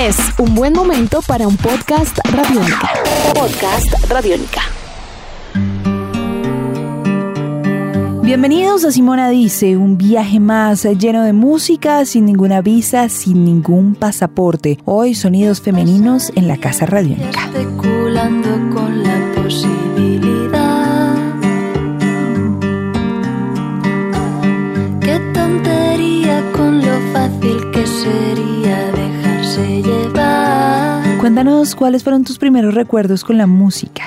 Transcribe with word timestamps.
Es 0.00 0.16
un 0.38 0.54
buen 0.54 0.72
momento 0.72 1.20
para 1.26 1.46
un 1.46 1.58
podcast 1.58 2.18
radiónica. 2.32 2.88
Podcast 3.34 3.86
radiónica. 4.08 4.62
Bienvenidos 8.22 8.86
a 8.86 8.92
Simona 8.92 9.28
Dice, 9.28 9.76
un 9.76 9.98
viaje 9.98 10.40
más 10.40 10.84
lleno 10.84 11.22
de 11.22 11.34
música, 11.34 12.06
sin 12.06 12.24
ninguna 12.24 12.62
visa, 12.62 13.10
sin 13.10 13.44
ningún 13.44 13.94
pasaporte. 13.94 14.78
Hoy 14.86 15.14
sonidos 15.14 15.60
femeninos 15.60 16.32
en 16.34 16.48
la 16.48 16.56
Casa 16.56 16.86
Radiónica. 16.86 17.44
Especulando 17.44 18.48
con 18.74 19.02
la 19.02 19.34
posibilidad. 19.34 20.69
Llevar. 29.60 31.18
Cuéntanos 31.18 31.74
cuáles 31.74 32.02
fueron 32.02 32.24
tus 32.24 32.38
primeros 32.38 32.74
recuerdos 32.74 33.24
con 33.24 33.38
la 33.38 33.46
música. 33.46 34.04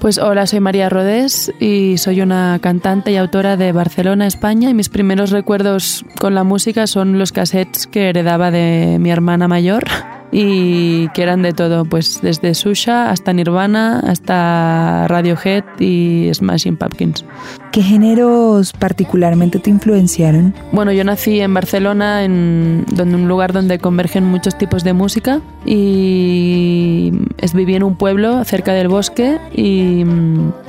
Pues 0.00 0.18
hola, 0.18 0.46
soy 0.46 0.60
María 0.60 0.88
Rodés 0.88 1.52
y 1.58 1.98
soy 1.98 2.20
una 2.20 2.58
cantante 2.62 3.10
y 3.10 3.16
autora 3.16 3.56
de 3.56 3.72
Barcelona, 3.72 4.26
España. 4.26 4.70
Y 4.70 4.74
mis 4.74 4.88
primeros 4.88 5.30
recuerdos 5.30 6.04
con 6.20 6.34
la 6.34 6.44
música 6.44 6.86
son 6.86 7.18
los 7.18 7.32
cassettes 7.32 7.86
que 7.86 8.08
heredaba 8.08 8.50
de 8.50 8.98
mi 9.00 9.10
hermana 9.10 9.48
mayor 9.48 9.84
y 10.30 11.08
que 11.08 11.22
eran 11.22 11.42
de 11.42 11.52
todo, 11.52 11.84
pues 11.84 12.20
desde 12.22 12.54
Susha 12.54 13.10
hasta 13.10 13.32
Nirvana, 13.32 14.00
hasta 14.00 15.06
Radiohead 15.08 15.64
y 15.78 16.30
Smashing 16.32 16.76
Pumpkins. 16.76 17.24
¿Qué 17.72 17.82
géneros 17.82 18.72
particularmente 18.72 19.58
te 19.58 19.70
influenciaron? 19.70 20.54
Bueno, 20.72 20.92
yo 20.92 21.04
nací 21.04 21.40
en 21.40 21.52
Barcelona, 21.54 22.24
en 22.24 22.84
donde 22.90 23.16
un 23.16 23.28
lugar 23.28 23.52
donde 23.52 23.78
convergen 23.78 24.24
muchos 24.24 24.56
tipos 24.56 24.84
de 24.84 24.92
música 24.92 25.40
y 25.64 27.12
es, 27.38 27.54
viví 27.54 27.74
en 27.74 27.82
un 27.82 27.96
pueblo 27.96 28.44
cerca 28.44 28.72
del 28.72 28.88
bosque 28.88 29.38
y, 29.54 30.04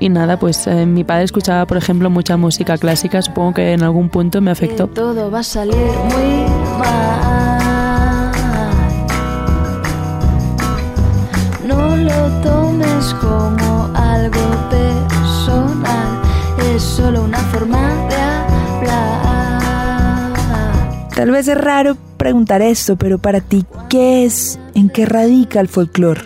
y 0.00 0.08
nada, 0.08 0.38
pues 0.38 0.66
eh, 0.66 0.86
mi 0.86 1.04
padre 1.04 1.24
escuchaba, 1.24 1.66
por 1.66 1.76
ejemplo, 1.76 2.10
mucha 2.10 2.36
música 2.36 2.76
clásica, 2.76 3.22
supongo 3.22 3.54
que 3.54 3.72
en 3.72 3.82
algún 3.82 4.08
punto 4.08 4.40
me 4.40 4.50
afectó. 4.50 4.88
Que 4.88 4.94
todo 4.94 5.30
va 5.30 5.40
a 5.40 5.44
salir 5.44 5.74
muy 5.74 6.78
mal. 6.78 7.79
Lo 12.10 12.28
tomes 12.42 13.14
como 13.14 13.90
algo 13.94 14.40
personal, 14.70 16.20
es 16.74 16.82
solo 16.82 17.22
una 17.24 17.38
forma 17.38 17.78
de 18.08 18.16
hablar. 19.70 21.10
Tal 21.14 21.30
vez 21.30 21.48
es 21.48 21.56
raro 21.58 21.96
preguntar 22.16 22.62
esto, 22.62 22.96
pero 22.96 23.18
para 23.18 23.40
ti, 23.40 23.64
¿qué 23.88 24.24
es, 24.24 24.58
en 24.74 24.88
qué 24.90 25.06
radica 25.06 25.60
el 25.60 25.68
folclore? 25.68 26.22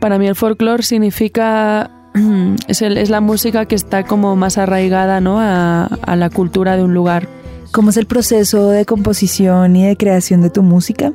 Para 0.00 0.18
mí 0.18 0.26
el 0.26 0.34
folclore 0.34 0.82
significa 0.82 1.90
es, 2.68 2.82
el- 2.82 2.98
es 2.98 3.10
la 3.10 3.20
música 3.20 3.66
que 3.66 3.74
está 3.74 4.04
como 4.04 4.34
más 4.36 4.56
arraigada 4.58 5.20
¿no? 5.20 5.40
a, 5.40 5.84
a 5.84 6.16
la 6.16 6.30
cultura 6.30 6.76
de 6.76 6.84
un 6.84 6.94
lugar. 6.94 7.28
¿Cómo 7.72 7.90
es 7.90 7.96
el 7.98 8.06
proceso 8.06 8.70
de 8.70 8.84
composición 8.84 9.76
y 9.76 9.86
de 9.86 9.96
creación 9.96 10.42
de 10.42 10.50
tu 10.50 10.62
música? 10.62 11.12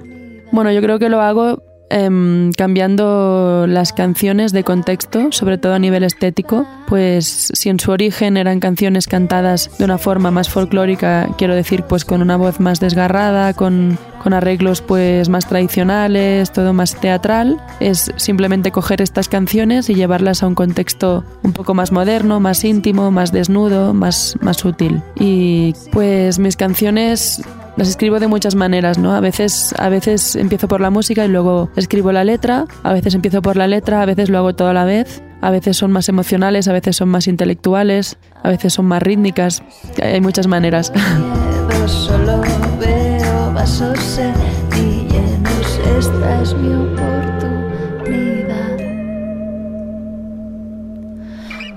Bueno, 0.51 0.71
yo 0.71 0.81
creo 0.81 0.99
que 0.99 1.09
lo 1.09 1.19
hago 1.21 1.61
em, 1.89 2.51
cambiando 2.53 3.65
las 3.67 3.93
canciones 3.93 4.51
de 4.51 4.63
contexto, 4.63 5.31
sobre 5.31 5.57
todo 5.57 5.73
a 5.73 5.79
nivel 5.79 6.03
estético. 6.03 6.67
Pues 6.87 7.51
si 7.53 7.69
en 7.69 7.79
su 7.79 7.91
origen 7.91 8.37
eran 8.37 8.59
canciones 8.59 9.07
cantadas 9.07 9.77
de 9.77 9.85
una 9.85 9.97
forma 9.97 10.31
más 10.31 10.49
folclórica, 10.49 11.29
quiero 11.37 11.55
decir, 11.55 11.83
pues 11.83 12.05
con 12.05 12.21
una 12.21 12.37
voz 12.37 12.59
más 12.59 12.79
desgarrada, 12.79 13.53
con, 13.53 13.97
con 14.21 14.33
arreglos 14.33 14.81
pues 14.81 15.29
más 15.29 15.47
tradicionales, 15.47 16.51
todo 16.51 16.73
más 16.73 16.95
teatral, 16.95 17.61
es 17.79 18.11
simplemente 18.15 18.71
coger 18.71 19.01
estas 19.01 19.29
canciones 19.29 19.89
y 19.89 19.95
llevarlas 19.95 20.43
a 20.43 20.47
un 20.47 20.55
contexto 20.55 21.23
un 21.43 21.53
poco 21.53 21.73
más 21.73 21.91
moderno, 21.91 22.39
más 22.39 22.63
íntimo, 22.63 23.11
más 23.11 23.31
desnudo, 23.31 23.93
más, 23.93 24.35
más 24.41 24.63
útil. 24.65 25.01
Y 25.15 25.73
pues 25.91 26.39
mis 26.39 26.55
canciones 26.55 27.43
las 27.77 27.89
escribo 27.89 28.19
de 28.19 28.27
muchas 28.27 28.55
maneras, 28.55 28.97
¿no? 28.97 29.13
A 29.13 29.19
veces, 29.19 29.73
a 29.77 29.89
veces 29.89 30.35
empiezo 30.35 30.67
por 30.67 30.81
la 30.81 30.89
música 30.89 31.25
y 31.25 31.27
luego 31.27 31.69
escribo 31.75 32.11
la 32.11 32.23
letra, 32.23 32.65
a 32.83 32.93
veces 32.93 33.15
empiezo 33.15 33.41
por 33.41 33.57
la 33.57 33.67
letra, 33.67 34.01
a 34.01 34.05
veces 34.05 34.29
lo 34.29 34.37
hago 34.37 34.55
todo 34.55 34.69
a 34.69 34.73
la 34.73 34.85
vez, 34.85 35.21
a 35.41 35.51
veces 35.51 35.77
son 35.77 35.91
más 35.91 36.07
emocionales, 36.09 36.67
a 36.67 36.73
veces 36.73 36.95
son 36.95 37.09
más 37.09 37.27
intelectuales, 37.27 38.17
a 38.43 38.49
veces 38.49 38.73
son 38.73 38.85
más 38.85 39.03
rítmicas, 39.03 39.63
hay 40.01 40.21
muchas 40.21 40.47
maneras. 40.47 40.91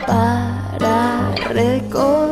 Para 0.06 1.34
recordar 1.52 2.27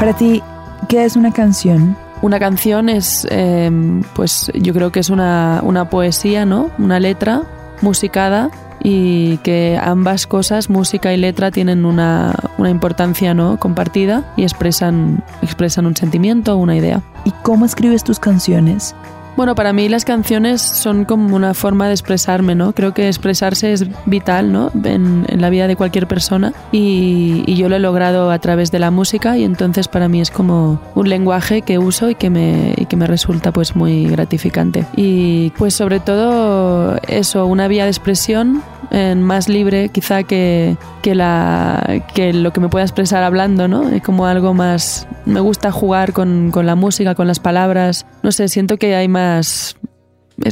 Para 0.00 0.14
ti, 0.14 0.42
¿qué 0.88 1.04
es 1.04 1.14
una 1.14 1.30
canción? 1.30 1.94
Una 2.22 2.38
canción 2.38 2.88
es, 2.88 3.26
eh, 3.30 3.70
pues 4.14 4.50
yo 4.54 4.72
creo 4.72 4.90
que 4.90 4.98
es 4.98 5.10
una, 5.10 5.60
una 5.62 5.90
poesía, 5.90 6.46
¿no? 6.46 6.70
Una 6.78 6.98
letra 6.98 7.42
musicada 7.82 8.50
y 8.82 9.36
que 9.38 9.78
ambas 9.78 10.26
cosas, 10.26 10.70
música 10.70 11.12
y 11.12 11.18
letra, 11.18 11.50
tienen 11.50 11.84
una, 11.84 12.34
una 12.56 12.70
importancia 12.70 13.34
¿no? 13.34 13.58
compartida 13.58 14.24
y 14.38 14.44
expresan, 14.44 15.22
expresan 15.42 15.84
un 15.84 15.94
sentimiento 15.94 16.54
o 16.54 16.56
una 16.56 16.76
idea. 16.76 17.02
¿Y 17.26 17.32
cómo 17.42 17.66
escribes 17.66 18.02
tus 18.02 18.18
canciones? 18.18 18.94
Bueno, 19.40 19.54
para 19.54 19.72
mí 19.72 19.88
las 19.88 20.04
canciones 20.04 20.60
son 20.60 21.06
como 21.06 21.34
una 21.34 21.54
forma 21.54 21.86
de 21.86 21.94
expresarme, 21.94 22.54
¿no? 22.54 22.74
Creo 22.74 22.92
que 22.92 23.08
expresarse 23.08 23.72
es 23.72 23.86
vital, 24.04 24.52
¿no? 24.52 24.70
En, 24.84 25.24
en 25.26 25.40
la 25.40 25.48
vida 25.48 25.66
de 25.66 25.76
cualquier 25.76 26.06
persona 26.06 26.52
y, 26.72 27.42
y 27.46 27.54
yo 27.54 27.70
lo 27.70 27.76
he 27.76 27.78
logrado 27.78 28.30
a 28.30 28.38
través 28.38 28.70
de 28.70 28.78
la 28.78 28.90
música 28.90 29.38
y 29.38 29.44
entonces 29.44 29.88
para 29.88 30.08
mí 30.08 30.20
es 30.20 30.30
como 30.30 30.78
un 30.94 31.08
lenguaje 31.08 31.62
que 31.62 31.78
uso 31.78 32.10
y 32.10 32.16
que 32.16 32.28
me, 32.28 32.74
y 32.76 32.84
que 32.84 32.96
me 32.96 33.06
resulta 33.06 33.50
pues 33.50 33.74
muy 33.74 34.08
gratificante. 34.08 34.84
Y 34.94 35.54
pues 35.56 35.72
sobre 35.72 36.00
todo 36.00 36.98
eso, 37.08 37.46
una 37.46 37.66
vía 37.66 37.84
de 37.84 37.90
expresión 37.90 38.62
eh, 38.90 39.14
más 39.14 39.48
libre 39.48 39.88
quizá 39.88 40.22
que, 40.24 40.76
que, 41.00 41.14
la, 41.14 42.02
que 42.12 42.32
lo 42.32 42.52
que 42.52 42.60
me 42.60 42.68
pueda 42.68 42.84
expresar 42.84 43.22
hablando, 43.22 43.68
¿no? 43.68 43.88
Es 43.88 44.02
como 44.02 44.26
algo 44.26 44.52
más... 44.52 45.06
Me 45.26 45.40
gusta 45.40 45.70
jugar 45.70 46.12
con, 46.12 46.50
con 46.50 46.66
la 46.66 46.74
música, 46.74 47.14
con 47.14 47.28
las 47.28 47.38
palabras. 47.38 48.04
No 48.22 48.32
sé, 48.32 48.48
siento 48.48 48.78
que 48.78 48.96
hay 48.96 49.06
más... 49.06 49.29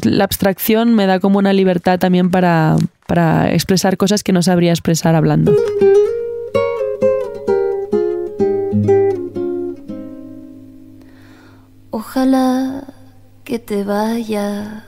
La 0.05 0.25
abstracción 0.25 0.95
me 0.95 1.07
da 1.07 1.19
como 1.19 1.39
una 1.39 1.53
libertad 1.53 1.99
también 1.99 2.31
para, 2.31 2.77
para 3.07 3.53
expresar 3.53 3.97
cosas 3.97 4.23
que 4.23 4.33
no 4.33 4.43
sabría 4.43 4.73
expresar 4.73 5.15
hablando. 5.15 5.55
Ojalá 11.91 12.85
que 13.45 13.59
te 13.59 13.83
vaya 13.83 14.85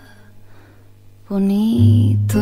bonito. 1.29 2.41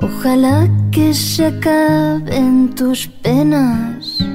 Ojalá 0.00 0.68
que 0.92 1.12
se 1.12 1.46
acaben 1.46 2.74
tus 2.74 3.08
penas. 3.08 4.29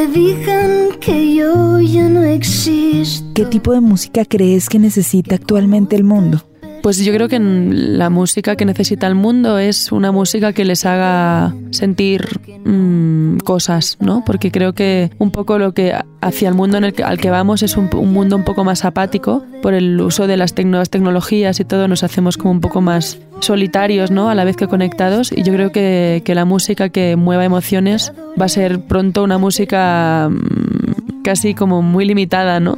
Te 0.00 0.06
digan 0.06 0.98
que 0.98 1.34
yo 1.34 1.78
ya 1.78 2.08
no 2.08 2.22
existo. 2.22 3.26
¿Qué 3.34 3.44
tipo 3.44 3.74
de 3.74 3.80
música 3.80 4.24
crees 4.24 4.70
que 4.70 4.78
necesita 4.78 5.34
actualmente 5.34 5.94
el 5.94 6.04
mundo? 6.04 6.42
Pues 6.82 7.04
yo 7.04 7.12
creo 7.12 7.28
que 7.28 7.38
la 7.38 8.08
música 8.08 8.56
que 8.56 8.64
necesita 8.64 9.06
el 9.06 9.14
mundo 9.14 9.58
es 9.58 9.92
una 9.92 10.12
música 10.12 10.52
que 10.52 10.64
les 10.64 10.86
haga 10.86 11.54
sentir 11.70 12.26
mm, 12.64 13.38
cosas, 13.38 13.98
¿no? 14.00 14.24
Porque 14.24 14.50
creo 14.50 14.72
que 14.72 15.10
un 15.18 15.30
poco 15.30 15.58
lo 15.58 15.72
que 15.72 15.94
hacia 16.20 16.48
el 16.48 16.54
mundo 16.54 16.78
en 16.78 16.84
el 16.84 16.92
que, 16.94 17.02
al 17.02 17.18
que 17.18 17.30
vamos 17.30 17.62
es 17.62 17.76
un, 17.76 17.90
un 17.94 18.12
mundo 18.12 18.36
un 18.36 18.44
poco 18.44 18.64
más 18.64 18.84
apático 18.84 19.44
por 19.62 19.74
el 19.74 20.00
uso 20.00 20.26
de 20.26 20.36
las 20.36 20.56
nuevas 20.56 20.90
tecnologías 20.90 21.60
y 21.60 21.64
todo 21.64 21.86
nos 21.86 22.02
hacemos 22.02 22.36
como 22.36 22.52
un 22.52 22.60
poco 22.60 22.80
más 22.80 23.18
solitarios, 23.40 24.10
¿no? 24.10 24.30
A 24.30 24.34
la 24.34 24.44
vez 24.44 24.56
que 24.56 24.66
conectados 24.66 25.32
y 25.32 25.42
yo 25.42 25.52
creo 25.52 25.72
que, 25.72 26.22
que 26.24 26.34
la 26.34 26.44
música 26.44 26.88
que 26.88 27.16
mueva 27.16 27.44
emociones 27.44 28.12
va 28.40 28.46
a 28.46 28.48
ser 28.48 28.80
pronto 28.80 29.22
una 29.22 29.38
música 29.38 30.28
mm, 30.30 30.89
casi 31.22 31.54
como 31.54 31.82
muy 31.82 32.04
limitada, 32.04 32.60
¿no? 32.60 32.76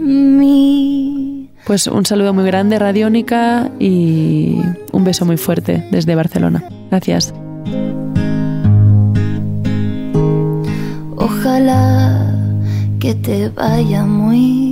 mí. 0.00 1.48
Pues 1.66 1.86
un 1.86 2.06
saludo 2.06 2.32
muy 2.34 2.44
grande, 2.44 2.78
Radiónica, 2.78 3.70
y 3.78 4.60
un 4.92 5.04
beso 5.04 5.24
muy 5.24 5.36
fuerte 5.36 5.86
desde 5.90 6.14
Barcelona. 6.14 6.64
Gracias. 6.90 7.34
Ojalá 11.16 12.34
que 12.98 13.14
te 13.14 13.48
vaya 13.48 14.04
muy 14.04 14.71